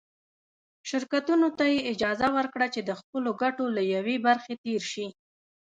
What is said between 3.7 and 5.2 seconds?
له یوې برخې تېر شي.